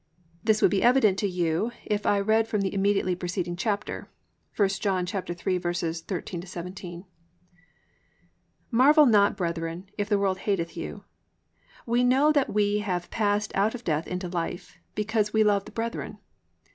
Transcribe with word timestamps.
This 0.43 0.63
will 0.63 0.69
be 0.69 0.81
evident 0.81 1.19
to 1.19 1.27
you 1.27 1.71
if 1.85 2.07
I 2.07 2.19
read 2.19 2.47
from 2.47 2.61
the 2.61 2.73
immediately 2.73 3.15
preceding 3.15 3.55
chapter 3.55 4.09
(1 4.55 4.67
John 4.79 5.05
3:13 5.05 6.47
17): 6.47 7.05
+"Marvel 8.71 9.05
not, 9.05 9.37
brethren, 9.37 9.91
if 9.99 10.09
the 10.09 10.17
world 10.17 10.39
hateth 10.39 10.75
you. 10.75 11.03
(14) 11.85 11.85
We 11.85 12.03
know 12.03 12.31
that 12.31 12.51
we 12.51 12.79
have 12.79 13.11
passed 13.11 13.51
out 13.53 13.75
of 13.75 13.83
death 13.83 14.07
into 14.07 14.27
life, 14.27 14.79
because 14.95 15.33
we 15.33 15.43
love 15.43 15.65
the 15.65 15.71
brethren. 15.71 16.17